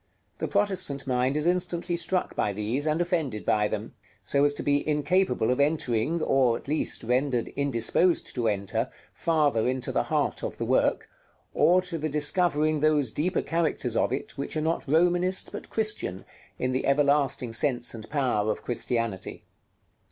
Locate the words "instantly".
1.45-1.95